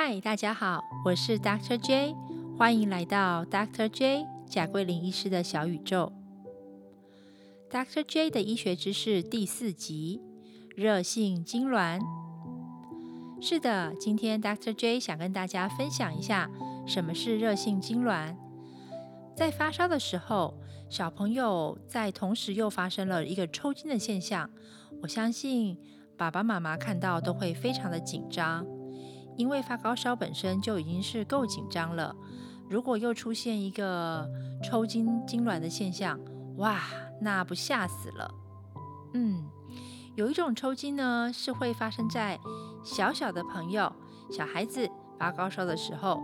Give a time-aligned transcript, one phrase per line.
[0.00, 1.76] 嗨，大家好，我是 Dr.
[1.76, 2.14] J，
[2.56, 3.88] 欢迎来到 Dr.
[3.88, 6.12] J 贾桂林医师的小宇宙。
[7.68, 8.04] Dr.
[8.06, 10.22] J 的医学知识第四集：
[10.76, 12.00] 热性痉挛。
[13.40, 14.72] 是的，今天 Dr.
[14.72, 16.48] J 想跟大家分享一下
[16.86, 18.36] 什么是热性痉挛。
[19.34, 20.54] 在发烧的时候，
[20.88, 24.48] 小朋友在同时又发生了一个抽筋的现象，
[25.02, 25.76] 我相信
[26.16, 28.64] 爸爸妈妈看到都会非常的紧张。
[29.38, 32.14] 因为发高烧本身就已经是够紧张了，
[32.68, 34.28] 如果又出现一个
[34.62, 36.18] 抽筋痉挛的现象，
[36.56, 36.80] 哇，
[37.20, 38.34] 那不吓死了。
[39.14, 39.48] 嗯，
[40.16, 42.36] 有一种抽筋呢，是会发生在
[42.84, 43.90] 小小的朋友、
[44.28, 46.20] 小孩子发高烧的时候，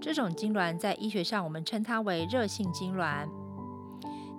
[0.00, 3.28] 这种痉挛在医学上我们称它为热性痉挛。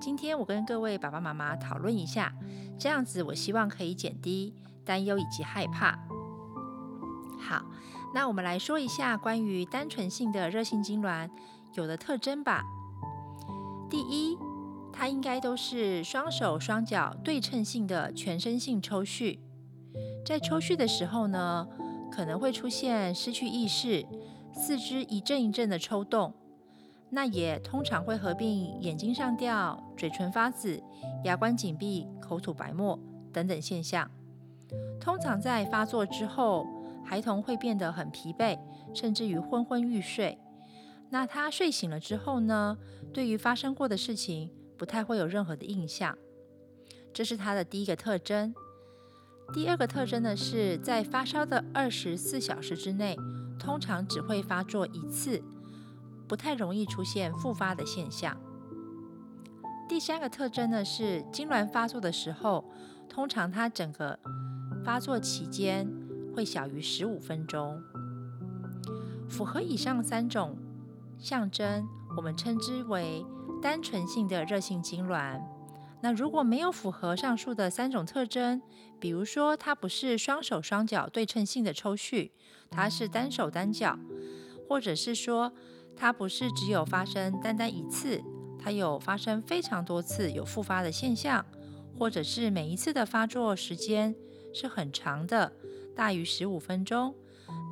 [0.00, 2.34] 今天我跟各位爸爸妈妈讨论一下，
[2.76, 4.52] 这样子我希望可以减低
[4.84, 5.96] 担忧以及害怕。
[7.46, 7.64] 好。
[8.14, 11.28] 那我们来说一下关于单纯性的热性痉挛
[11.74, 12.64] 有的特征吧。
[13.90, 14.38] 第一，
[14.92, 19.38] 它应该都是双手双脚对称性的全身性抽搐。
[20.24, 21.68] 在抽搐的时候呢，
[22.10, 24.06] 可能会出现失去意识、
[24.52, 26.32] 四肢一阵一阵的抽动。
[27.10, 30.82] 那也通常会合并眼睛上吊、嘴唇发紫、
[31.24, 32.98] 牙关紧闭、口吐白沫
[33.32, 34.10] 等等现象。
[34.98, 36.66] 通常在发作之后。
[37.06, 38.58] 孩童会变得很疲惫，
[38.92, 40.38] 甚至于昏昏欲睡。
[41.10, 42.76] 那他睡醒了之后呢？
[43.14, 46.18] 对于发生过的事情，不太会有任何的印象。
[47.14, 48.52] 这是他的第一个特征。
[49.54, 53.16] 第二个特征呢，是在发烧的二十四小时之内，
[53.56, 55.40] 通常只会发作一次，
[56.26, 58.36] 不太容易出现复发的现象。
[59.88, 62.64] 第三个特征呢，是痉挛发作的时候，
[63.08, 64.18] 通常他整个
[64.84, 65.86] 发作期间。
[66.36, 67.82] 会小于十五分钟，
[69.26, 70.54] 符合以上三种
[71.18, 73.24] 象征，我们称之为
[73.62, 75.40] 单纯性的热性痉挛。
[76.02, 78.60] 那如果没有符合上述的三种特征，
[79.00, 82.30] 比如说它不是双手双脚对称性的抽搐，
[82.70, 83.98] 它是单手单脚，
[84.68, 85.50] 或者是说
[85.96, 88.22] 它不是只有发生单单一次，
[88.58, 91.46] 它有发生非常多次有复发的现象，
[91.98, 94.14] 或者是每一次的发作时间
[94.52, 95.50] 是很长的。
[95.96, 97.14] 大于十五分钟，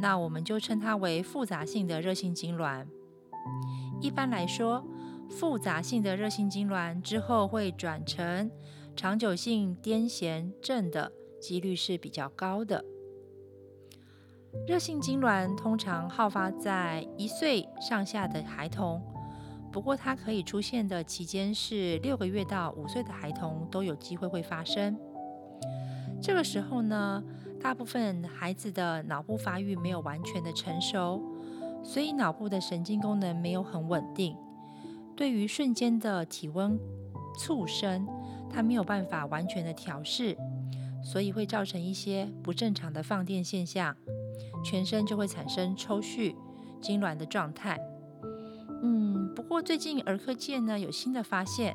[0.00, 2.86] 那我们就称它为复杂性的热性痉挛。
[4.00, 4.82] 一般来说，
[5.28, 8.50] 复杂性的热性痉挛之后会转成
[8.96, 12.82] 长久性癫痫症的几率是比较高的。
[14.66, 19.02] 热性痉挛通常好发在一岁上下的孩童，
[19.70, 24.98] 不过它可以出现的期间是六个月到五岁的孩童都有机会会发生。
[26.22, 27.22] 这个时候呢？
[27.64, 31.22] 大部分孩子的脑部发育没有完全的成熟，
[31.82, 34.36] 所以脑部的神经功能没有很稳定。
[35.16, 36.78] 对于瞬间的体温
[37.38, 38.06] 促升，
[38.50, 40.36] 它没有办法完全的调试，
[41.02, 43.96] 所以会造成一些不正常的放电现象，
[44.62, 46.36] 全身就会产生抽搐、
[46.82, 47.80] 痉挛的状态。
[48.82, 51.74] 嗯，不过最近儿科界呢有新的发现。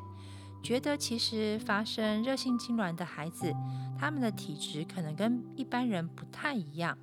[0.62, 3.50] 觉得其实发生热性痉挛的孩子，
[4.00, 6.96] 他们的体质可能跟一般人不太一样。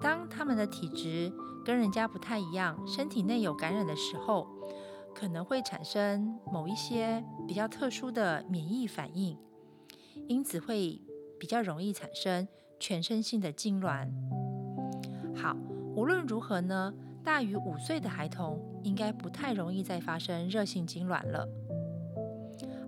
[0.00, 1.32] 当他们的体质
[1.64, 4.46] 跟人家不太一样，身体内有感染的时候，
[5.12, 9.36] 可能会产生某一些比较特殊的免疫反应，
[10.28, 11.02] 因此会
[11.36, 12.46] 比较容易产生
[12.78, 14.08] 全身性的痉挛。
[15.34, 15.56] 好，
[15.96, 16.94] 无论如何呢，
[17.24, 21.48] 大于五岁的孩童应该不太容易再发生热性痉挛了。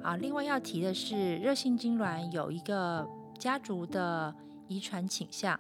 [0.03, 3.07] 啊，另外要提的是，热性痉挛有一个
[3.39, 4.35] 家族的
[4.67, 5.59] 遗传倾向，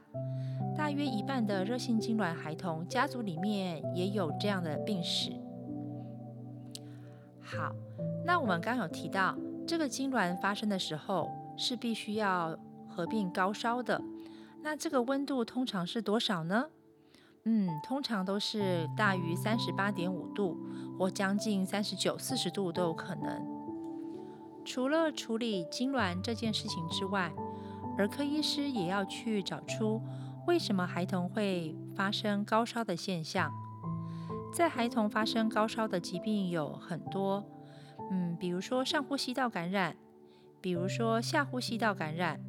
[0.76, 5.30] 大约一半的热性痉挛孩童家族里面也有这样的病史。
[7.42, 7.74] 好，
[8.24, 9.36] 那我们刚有提到，
[9.66, 12.58] 这个痉挛发生的时候是必须要
[12.88, 14.00] 合并高烧的，
[14.62, 16.66] 那这个温度通常是多少呢？
[17.44, 20.56] 嗯，通常都是大于三十八点五度，
[20.98, 23.59] 或将近三十九、四十度都有可能。
[24.64, 27.32] 除了处理痉挛这件事情之外，
[27.98, 30.00] 儿科医师也要去找出
[30.46, 33.52] 为什么孩童会发生高烧的现象。
[34.52, 37.44] 在孩童发生高烧的疾病有很多，
[38.10, 39.96] 嗯，比如说上呼吸道感染，
[40.60, 42.40] 比如说下呼吸道感染，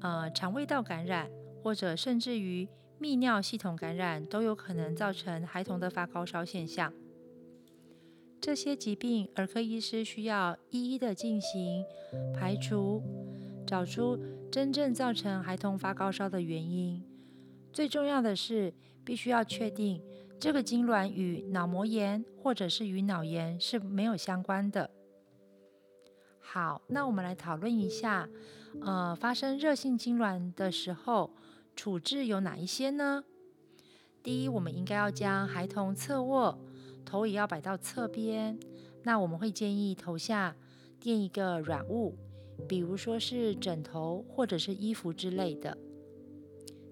[0.00, 1.28] 呃，肠胃道感染，
[1.62, 2.68] 或者甚至于
[3.00, 6.92] 泌尿系统感染，都有可能造成孩童的发高烧现象。
[8.40, 11.84] 这些疾病，儿科医师需要一一的进行
[12.34, 13.02] 排除，
[13.66, 14.18] 找出
[14.50, 17.04] 真正造成孩童发高烧的原因。
[17.70, 18.72] 最重要的是，
[19.04, 20.02] 必须要确定
[20.38, 24.90] 这个痉挛与脑膜炎或者是与脑炎是没有相关的。
[26.38, 28.26] 好，那我们来讨论一下，
[28.80, 31.30] 呃，发生热性痉挛的时候，
[31.76, 33.22] 处置有哪一些呢？
[34.22, 36.58] 第一，我们应该要将孩童侧卧，
[37.04, 38.58] 头也要摆到侧边。
[39.02, 40.54] 那我们会建议头下
[40.98, 42.16] 垫一个软物，
[42.68, 45.76] 比如说是枕头或者是衣服之类的。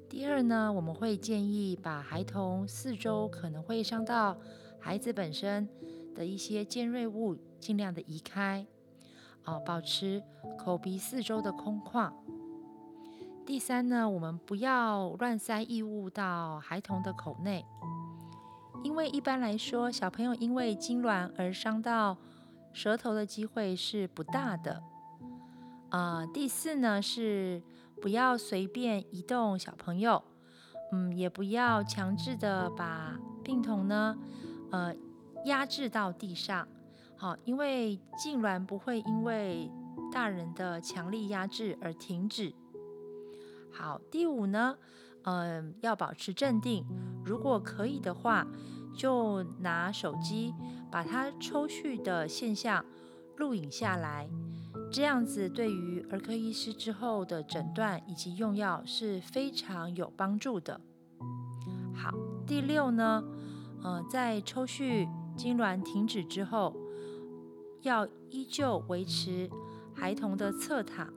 [0.08, 4.38] 第二呢，我们会建议把孩童四周可能会伤到
[4.80, 5.68] 孩子本身
[6.14, 8.66] 的一些尖锐物，尽量的移开，
[9.44, 10.22] 哦，保持
[10.58, 12.10] 口鼻四周的空旷。
[13.44, 17.62] 第三呢，我们不要乱塞异物到孩童的口内。
[18.88, 22.16] 因为一般来说，小朋友因为痉挛而伤到
[22.72, 24.82] 舌头的机会是不大的。
[25.90, 27.62] 啊，第四呢是
[28.00, 30.24] 不要随便移动小朋友，
[30.90, 33.14] 嗯，也不要强制的把
[33.44, 34.16] 病童呢，
[34.70, 34.94] 呃，
[35.44, 36.66] 压制到地上。
[37.14, 39.70] 好，因为痉挛不会因为
[40.10, 42.54] 大人的强力压制而停止。
[43.70, 44.78] 好，第五呢。
[45.24, 46.86] 嗯，要保持镇定。
[47.22, 48.46] 如果可以的话，
[48.98, 50.52] 就拿手机
[50.90, 52.84] 把它抽搐的现象
[53.36, 54.28] 录影下来。
[54.90, 60.80] 这样子对于儿科医师之后的诊断以及用药是非常有帮助的。
[61.94, 62.10] 好，
[62.46, 63.22] 第六呢，
[63.82, 65.06] 呃，在抽搐
[65.36, 66.74] 痉挛停止之后，
[67.82, 69.48] 要依旧维持
[69.94, 71.12] 孩童的侧躺，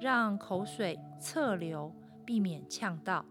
[0.00, 1.94] 让口水侧流，
[2.26, 3.24] 避免呛到。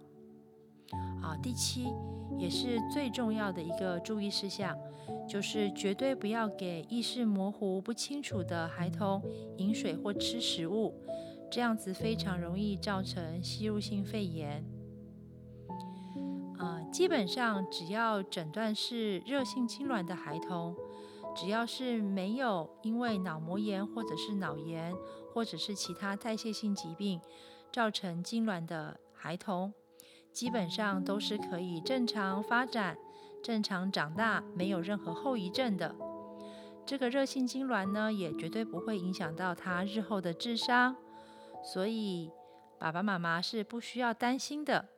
[1.21, 1.93] 好，第七
[2.37, 4.77] 也是最重要的一个注意事项，
[5.27, 9.21] 就是绝对不要给意识模糊不清楚的孩童
[9.57, 10.93] 饮水或吃食物，
[11.51, 14.65] 这样子非常容易造成吸入性肺炎。
[16.59, 20.75] 呃，基本上只要诊断是热性痉挛的孩童，
[21.35, 24.93] 只要是没有因为脑膜炎或者是脑炎
[25.33, 27.19] 或者是其他代谢性疾病
[27.71, 29.73] 造成痉挛的孩童。
[30.33, 32.97] 基本上都是可以正常发展、
[33.43, 35.95] 正常长大，没有任何后遗症的。
[36.85, 40.95] 这个热性痉挛呢，也绝对不会影响到他日后的智商，
[41.63, 42.31] 所以
[42.79, 44.89] 爸爸妈妈是不需要担心的。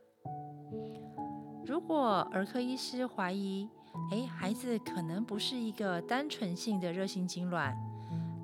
[1.66, 3.70] 如果儿科医师怀疑，
[4.12, 7.76] 哎，孩子可能不是一个单纯性的热性痉挛，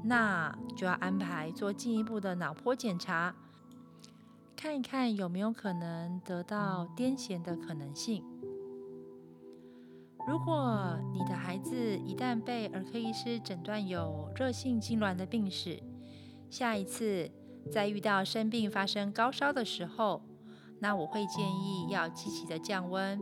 [0.04, 3.34] 那就要安排做进一步的脑波检查。
[4.62, 8.24] 看一看有没有可能得到癫痫的可能性。
[10.28, 15.82] 如果你的孩子一旦被儿科医师诊断有热性痉挛的病史，
[16.52, 17.32] 下一次
[17.72, 20.22] 在遇到生病发生高烧的时候，
[20.80, 23.20] 那我会建议要积极的降温。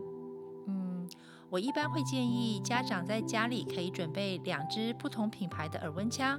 [0.67, 1.09] 嗯，
[1.49, 6.37] 我一般会建议家长在家里可以准备两支不同品牌的耳温枪，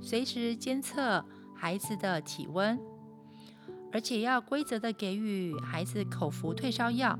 [0.00, 1.24] 随时监测
[1.54, 2.76] 孩子的体温。
[3.92, 7.18] 而且要规则的给予孩子口服退烧药。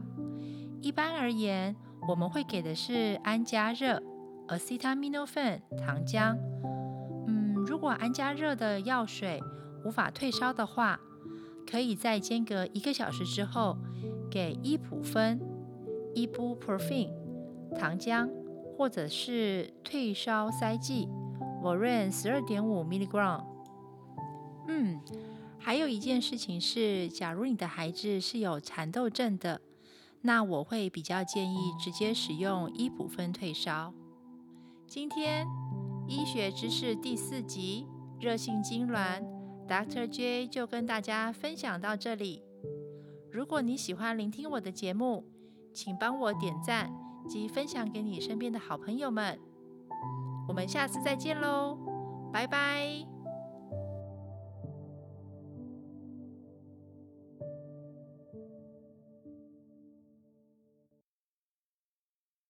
[0.80, 1.76] 一般而言，
[2.08, 4.02] 我们会给的是安加热
[4.48, 6.36] （acetaminophen） 糖浆。
[7.28, 9.40] 嗯，如果安加热的药水
[9.84, 10.98] 无法退烧的话，
[11.70, 13.78] 可以在间隔一个小时之后
[14.30, 15.40] 给伊普芬
[16.16, 17.11] （ibuprofen）
[17.78, 18.28] 糖浆，
[18.76, 21.08] 或者是退烧塞剂
[21.62, 23.44] （vorin 十二点五 milligram）。
[24.66, 25.00] 嗯。
[25.64, 29.61] 还有一件事情是，假如你的孩子是有蚕豆症的，
[30.23, 33.95] 那我会比较建议直接使用伊普芬退烧。
[34.88, 35.47] 今天
[36.09, 37.87] 医学知识第四集
[38.21, 39.25] 热性痉挛
[39.69, 40.09] ，Dr.
[40.09, 42.42] J 就跟大家分享到这里。
[43.31, 45.25] 如果你喜欢聆听我的节目，
[45.73, 46.92] 请帮我点赞
[47.28, 49.38] 及分享给你身边的好朋友们。
[50.49, 51.78] 我们下次再见喽，
[52.33, 53.12] 拜拜。